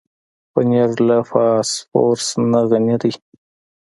[0.51, 3.13] پنېر له فاسفورس نه غني دی.